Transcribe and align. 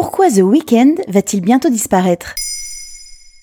pourquoi 0.00 0.30
The 0.30 0.40
Weeknd 0.40 0.94
va-t-il 1.08 1.42
bientôt 1.42 1.68
disparaître? 1.68 2.34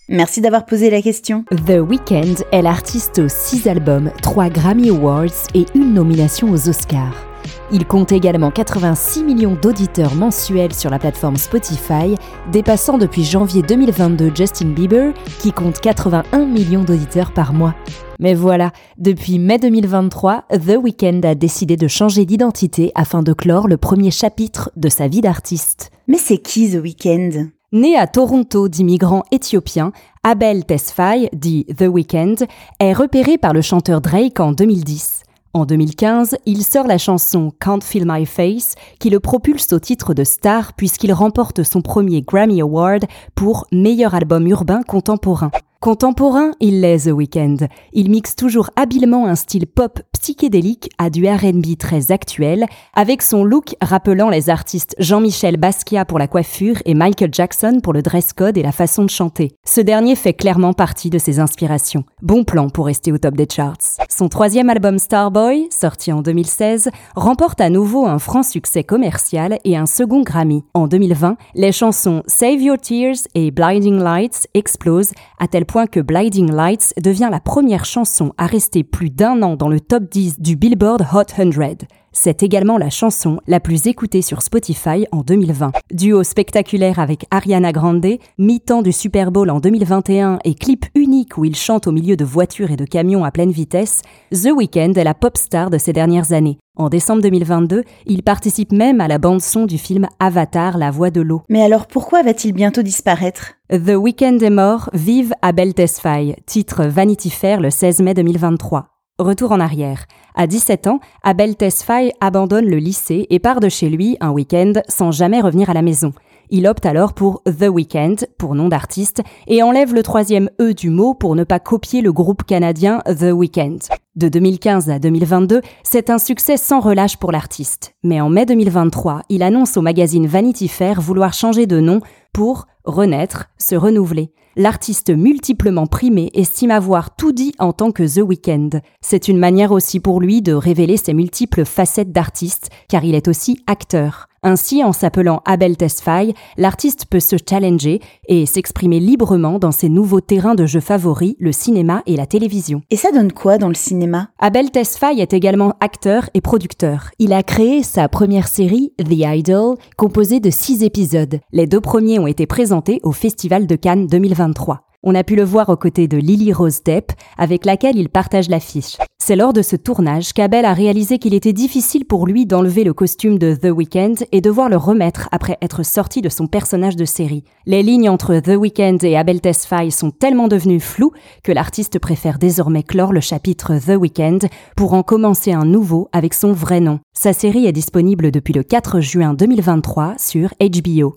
Merci 0.10 0.42
d'avoir 0.42 0.65
posé 0.65 0.90
la 0.90 1.04
question. 1.04 1.46
The 1.68 1.78
Weeknd 1.88 2.33
est 2.52 2.63
l'artiste 2.63 3.20
aux 3.20 3.29
6 3.29 3.68
albums, 3.68 4.10
3 4.24 4.49
Grammy 4.49 4.90
Awards 4.90 5.28
et 5.54 5.67
une 5.76 5.94
nomination 5.94 6.49
aux 6.49 6.67
Oscars. 6.67 7.28
Il 7.71 7.86
compte 7.86 8.12
également 8.12 8.51
86 8.51 9.24
millions 9.24 9.58
d'auditeurs 9.62 10.15
mensuels 10.15 10.74
sur 10.74 10.90
la 10.90 10.99
plateforme 10.99 11.37
Spotify, 11.37 12.15
dépassant 12.51 12.97
depuis 12.97 13.23
janvier 13.23 13.62
2022 13.62 14.31
Justin 14.35 14.69
Bieber, 14.69 15.13
qui 15.40 15.51
compte 15.51 15.79
81 15.79 16.45
millions 16.45 16.84
d'auditeurs 16.84 17.31
par 17.31 17.54
mois. 17.54 17.76
Mais 18.20 18.34
voilà, 18.34 18.72
depuis 18.98 19.38
mai 19.38 19.59
2023, 19.59 20.45
The 20.49 20.77
Weeknd 20.81 21.22
a 21.23 21.36
décidé 21.36 21.77
de 21.77 21.88
changer 21.88 22.26
d'identité 22.26 22.91
afin 22.95 23.22
de 23.22 23.34
clore 23.34 23.68
le 23.68 23.77
premier 23.77 24.12
chapitre 24.12 24.72
de 24.76 24.90
sa 24.90 25.08
vie 25.08 25.22
d'artiste. 25.22 25.91
Mais 26.08 26.18
c'est 26.18 26.40
qui 26.40 26.72
The 26.72 26.82
Weeknd? 26.82 27.50
Né 27.73 27.98
à 27.98 28.08
Toronto 28.08 28.70
d'immigrants 28.70 29.23
éthiopiens, 29.32 29.91
Abel 30.23 30.66
Tesfaye, 30.66 31.30
dit 31.34 31.66
The 31.66 31.84
Weeknd, 31.84 32.36
est 32.80 32.94
repéré 32.94 33.38
par 33.38 33.54
le 33.54 33.62
chanteur 33.62 34.02
Drake 34.02 34.40
en 34.40 34.54
2010. 34.54 35.23
En 35.54 35.66
2015, 35.66 36.38
il 36.46 36.64
sort 36.64 36.88
la 36.88 36.98
chanson 36.98 37.52
Can't 37.60 37.84
Feel 37.84 38.04
My 38.05 38.26
Face, 38.26 38.76
qui 39.00 39.10
le 39.10 39.20
propulse 39.20 39.72
au 39.74 39.80
titre 39.80 40.14
de 40.14 40.24
star 40.24 40.74
puisqu'il 40.74 41.14
remporte 41.14 41.64
son 41.64 41.82
premier 41.82 42.22
Grammy 42.22 42.62
Award 42.62 43.05
pour 43.34 43.66
meilleur 43.72 44.14
album 44.14 44.48
urbain 44.48 44.84
contemporain. 44.84 45.52
Contemporain, 45.80 46.52
il 46.59 46.81
l'est 46.81 47.08
The 47.08 47.13
Weeknd. 47.13 47.67
Il 47.94 48.09
mixe 48.09 48.35
toujours 48.35 48.72
habilement 48.76 49.27
un 49.27 49.35
style 49.35 49.68
pop 49.68 49.99
psychédélique 50.12 50.90
à 50.98 51.12
du 51.12 51.27
R&B 51.27 51.77
très 51.77 52.12
actuel, 52.12 52.66
avec 52.95 53.22
son 53.22 53.44
look 53.44 53.76
rappelant 53.80 54.30
les 54.30 54.49
artistes 54.49 54.95
Jean-Michel 54.98 55.58
Basquiat 55.58 56.05
pour 56.05 56.18
la 56.18 56.27
coiffure 56.27 56.77
et 56.85 56.96
Michael 56.96 57.29
Jackson 57.32 57.79
pour 57.84 57.93
le 57.93 58.02
dress 58.02 58.34
code 58.34 58.57
et 58.57 58.63
la 58.63 58.71
façon 58.71 59.04
de 59.04 59.10
chanter. 59.12 59.52
Ce 59.65 59.79
dernier 59.79 60.15
fait 60.15 60.34
clairement 60.34 60.74
partie 60.74 61.12
de 61.12 61.20
ses 61.20 61.40
inspirations. 61.40 62.04
Bon 62.24 62.43
plan 62.43 62.70
pour 62.70 62.87
rester 62.87 63.12
au 63.12 63.20
top 63.20 63.35
des 63.35 63.48
charts. 63.48 63.77
Son 64.09 64.30
troisième 64.30 64.71
album 64.71 64.97
Starboy, 64.97 65.67
sorti 65.69 66.11
en 66.11 66.23
2016, 66.23 66.89
remporte 67.15 67.61
à 67.61 67.69
nouveau 67.69 68.07
un 68.07 68.17
franc 68.17 68.43
succès 68.43 68.83
commercial 68.83 69.59
et 69.63 69.77
un 69.77 69.85
second 69.85 70.23
Grammy. 70.23 70.63
En 70.73 70.87
2020, 70.87 71.37
les 71.53 71.71
chansons 71.71 72.23
Save 72.25 72.61
Your 72.61 72.77
Tears 72.80 73.27
et 73.35 73.52
Blinding 73.52 73.99
Lights 73.99 74.47
explosent 74.55 75.11
à 75.39 75.47
tel 75.47 75.66
point 75.67 75.85
que 75.85 75.99
Blinding 75.99 76.51
Lights 76.51 76.93
devient 76.99 77.29
la 77.29 77.39
première 77.39 77.85
chanson 77.85 78.33
à 78.37 78.47
rester 78.47 78.83
plus 78.83 79.11
d'un 79.11 79.43
an 79.43 79.55
dans 79.55 79.69
le 79.69 79.79
top 79.79 80.09
10 80.09 80.39
du 80.39 80.55
Billboard 80.55 81.05
Hot 81.13 81.27
100. 81.27 81.87
C'est 82.19 82.41
également 82.41 82.79
la 82.79 82.89
chanson 82.89 83.39
la 83.45 83.59
plus 83.59 83.85
écoutée 83.85 84.23
sur 84.23 84.41
Spotify 84.41 85.05
en 85.11 85.21
2020. 85.21 85.71
Duo 85.91 86.23
spectaculaire 86.23 86.97
avec 86.97 87.27
Ariana 87.29 87.71
Grande, 87.71 88.07
mi-temps 88.39 88.81
du 88.81 88.91
Super 88.91 89.31
Bowl 89.31 89.51
en 89.51 89.59
2021 89.59 90.39
et 90.43 90.55
clip 90.55 90.87
unique 90.95 91.37
où 91.37 91.45
il 91.45 91.55
chante 91.55 91.85
au 91.85 91.91
milieu 91.91 92.17
de 92.17 92.25
voitures 92.25 92.71
et 92.71 92.75
de 92.75 92.85
camions 92.85 93.23
à 93.23 93.29
pleine 93.29 93.51
vitesse, 93.51 94.01
The 94.31 94.49
Weeknd 94.51 94.93
est 94.95 95.03
la 95.03 95.13
pop 95.13 95.37
star 95.37 95.69
de 95.69 95.77
ces 95.77 95.93
dernières 95.93 96.33
années. 96.33 96.57
En 96.75 96.89
décembre 96.89 97.21
2022, 97.21 97.83
il 98.07 98.23
participe 98.23 98.71
même 98.71 98.99
à 98.99 99.07
la 99.07 99.19
bande-son 99.19 99.65
du 99.65 99.77
film 99.77 100.07
Avatar, 100.19 100.79
la 100.79 100.89
voix 100.89 101.11
de 101.11 101.21
l'eau. 101.21 101.43
Mais 101.49 101.61
alors 101.61 101.85
pourquoi 101.85 102.23
va-t-il 102.23 102.52
bientôt 102.52 102.81
disparaître? 102.81 103.53
The 103.69 103.95
Weeknd 103.95 104.39
est 104.41 104.49
mort, 104.49 104.89
vive 104.91 105.35
Abel 105.43 105.75
Tesfaye, 105.75 106.35
titre 106.47 106.83
Vanity 106.85 107.29
Fair 107.29 107.61
le 107.61 107.69
16 107.69 107.99
mai 108.02 108.15
2023. 108.15 108.96
Retour 109.19 109.51
en 109.51 109.59
arrière. 109.59 110.05
À 110.35 110.45
17 110.45 110.85
ans, 110.85 110.99
Abel 111.23 111.55
Tesfaye 111.55 112.11
abandonne 112.21 112.67
le 112.67 112.77
lycée 112.77 113.25
et 113.31 113.39
part 113.39 113.59
de 113.59 113.67
chez 113.67 113.89
lui 113.89 114.15
un 114.21 114.29
week-end 114.29 114.73
sans 114.87 115.09
jamais 115.09 115.41
revenir 115.41 115.71
à 115.71 115.73
la 115.73 115.81
maison. 115.81 116.13
Il 116.51 116.67
opte 116.67 116.85
alors 116.85 117.13
pour 117.13 117.41
The 117.45 117.67
Weeknd, 117.67 118.15
pour 118.37 118.53
nom 118.53 118.69
d'artiste, 118.69 119.23
et 119.47 119.63
enlève 119.63 119.95
le 119.95 120.03
troisième 120.03 120.52
E 120.61 120.73
du 120.73 120.92
mot 120.92 121.15
pour 121.15 121.36
ne 121.36 121.43
pas 121.43 121.59
copier 121.59 122.02
le 122.02 122.14
groupe 122.14 122.43
canadien 122.43 123.02
The 123.08 123.31
Weeknd. 123.33 123.80
De 124.17 124.30
2015 124.30 124.89
à 124.89 124.98
2022, 124.98 125.61
c'est 125.83 126.10
un 126.10 126.17
succès 126.17 126.58
sans 126.58 126.80
relâche 126.80 127.17
pour 127.17 127.32
l'artiste. 127.32 127.94
Mais 128.04 128.20
en 128.20 128.30
mai 128.30 128.48
2023, 128.48 129.22
il 129.30 129.44
annonce 129.44 129.78
au 129.78 129.84
magazine 129.84 130.26
Vanity 130.26 130.68
Fair 130.68 131.00
vouloir 131.00 131.34
changer 131.34 131.68
de 131.68 131.80
nom 131.80 132.02
pour 132.34 132.66
renaître, 132.84 133.52
se 133.60 133.76
renouveler. 133.76 134.32
L'artiste 134.56 135.12
multiplement 135.12 135.86
primé 135.86 136.32
estime 136.34 136.72
avoir 136.72 137.16
tout 137.16 137.32
dit 137.32 137.54
en 137.60 137.74
tant 137.74 137.92
que 137.92 138.02
The 138.02 138.28
Weeknd. 138.28 138.82
C'est 139.02 139.28
une 139.28 139.38
manière 139.38 139.72
aussi 139.72 140.00
pour 140.00 140.20
lui 140.20 140.42
de 140.42 140.54
révéler 140.54 140.98
ses 140.98 141.14
multiples 141.14 141.64
facettes 141.64 142.12
d'artiste, 142.12 142.72
car 142.90 143.04
il 143.04 143.14
est 143.14 143.28
aussi 143.28 143.64
acteur. 143.68 144.30
Ainsi, 144.42 144.84
en 144.84 144.94
s'appelant 144.94 145.42
Abel 145.46 145.78
Tesfaye, 145.78 146.34
l'artiste 146.58 147.06
peut 147.06 147.20
se 147.20 147.36
challenger 147.48 148.02
et 148.28 148.46
s'exprimer 148.46 149.00
librement 149.00 149.60
dans 149.60 149.72
ses 149.72 149.90
nouveaux 149.90 150.22
terrains 150.22 150.56
de 150.56 150.66
jeu 150.66 150.80
favoris, 150.80 151.36
le 151.38 151.52
cinéma 151.52 152.02
et 152.06 152.16
la 152.16 152.26
télévision. 152.26 152.82
Et 152.90 152.96
ça 152.96 153.12
donne 153.12 153.34
quoi 153.34 153.58
dans 153.58 153.68
le 153.68 153.76
cinéma? 153.76 154.06
Abel 154.40 154.72
Tesfaye 154.72 155.22
est 155.22 155.34
également 155.34 155.73
acteur 155.79 156.29
et 156.34 156.41
producteur. 156.41 157.12
Il 157.19 157.34
a 157.34 157.44
créé 157.44 157.84
sa 157.84 158.07
première 158.07 158.47
série, 158.47 158.94
The 158.97 159.12
Idol, 159.12 159.75
composée 159.97 160.40
de 160.40 160.50
six 160.50 160.84
épisodes. 160.84 161.40
Les 161.51 161.68
deux 161.68 161.81
premiers 161.81 162.19
ont 162.19 162.28
été 162.28 162.45
présentés 162.45 163.00
au 163.03 163.12
Festival 163.12 163.68
de 163.68 163.75
Cannes 163.75 164.07
2023. 164.07 164.87
On 165.09 165.16
a 165.16 165.23
pu 165.23 165.38
le 165.38 165.45
voir 165.45 165.69
aux 165.69 165.78
côtés 165.78 166.09
de 166.09 166.18
Lily 166.18 166.51
Rose 166.51 166.84
Depp, 166.84 167.13
avec 167.38 167.63
laquelle 167.63 167.95
il 167.95 168.09
partage 168.09 168.50
l'affiche. 168.50 168.97
C'est 169.18 169.38
lors 169.38 169.53
de 169.53 169.62
ce 169.62 169.78
tournage 169.78 170.34
qu'Abel 170.34 170.66
a 170.66 170.73
réalisé 170.73 171.18
qu'il 171.18 171.34
était 171.34 171.53
difficile 171.53 172.03
pour 172.03 172.28
lui 172.28 172.45
d'enlever 172.45 172.84
le 172.84 172.94
costume 172.94 173.40
de 173.40 173.56
The 173.56 173.72
Weeknd 173.72 174.16
et 174.34 174.41
devoir 174.41 174.68
le 174.68 174.75
remettre 174.75 175.29
après 175.31 175.57
être 175.62 175.84
sorti 175.84 176.22
de 176.22 176.28
son 176.28 176.47
personnage 176.47 176.97
de 176.97 177.06
série. 177.06 177.45
Les 177.66 177.84
lignes 177.84 178.09
entre 178.09 178.38
The 178.41 178.57
Weeknd 178.57 178.97
et 179.03 179.16
Abel 179.16 179.40
Tesfaye 179.40 179.91
sont 179.91 180.12
tellement 180.12 180.50
devenues 180.50 180.81
floues 180.81 181.13
que 181.41 181.53
l'artiste 181.53 182.00
préfère 182.00 182.38
désormais 182.38 182.84
clore 182.84 183.13
le 183.13 183.22
chapitre 183.22 183.78
The 183.78 183.97
Weeknd 183.97 184.39
pour 184.75 184.94
en 184.94 185.03
commencer 185.03 185.53
un 185.53 185.63
nouveau 185.63 186.09
avec 186.12 186.34
son 186.34 186.51
vrai 186.51 186.81
nom. 186.81 187.00
Sa 187.13 187.31
série 187.31 187.66
est 187.66 187.72
disponible 187.72 188.29
depuis 188.29 188.53
le 188.53 188.63
4 188.63 189.00
juin 189.00 189.34
2023 189.34 190.16
sur 190.18 190.50
HBO. 190.59 191.13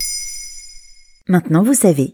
Maintenant 1.27 1.61
vous 1.61 1.73
savez, 1.73 2.13